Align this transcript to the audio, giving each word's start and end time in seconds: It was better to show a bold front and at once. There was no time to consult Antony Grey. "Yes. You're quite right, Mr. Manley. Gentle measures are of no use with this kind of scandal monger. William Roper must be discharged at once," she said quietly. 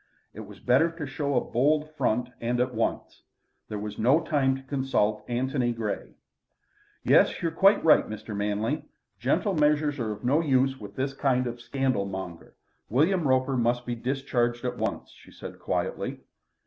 It 0.33 0.39
was 0.39 0.59
better 0.59 0.89
to 0.93 1.05
show 1.05 1.35
a 1.35 1.41
bold 1.51 1.91
front 1.91 2.29
and 2.41 2.59
at 2.59 2.73
once. 2.73 3.21
There 3.69 3.77
was 3.77 3.99
no 3.99 4.19
time 4.19 4.55
to 4.55 4.63
consult 4.63 5.23
Antony 5.27 5.73
Grey. 5.73 6.15
"Yes. 7.03 7.39
You're 7.43 7.51
quite 7.51 7.83
right, 7.85 8.09
Mr. 8.09 8.35
Manley. 8.35 8.83
Gentle 9.19 9.53
measures 9.53 9.99
are 9.99 10.11
of 10.11 10.23
no 10.23 10.39
use 10.41 10.79
with 10.79 10.95
this 10.95 11.13
kind 11.13 11.45
of 11.45 11.61
scandal 11.61 12.05
monger. 12.07 12.55
William 12.89 13.27
Roper 13.27 13.55
must 13.55 13.85
be 13.85 13.93
discharged 13.93 14.65
at 14.65 14.79
once," 14.79 15.11
she 15.11 15.29
said 15.29 15.59
quietly. 15.59 16.21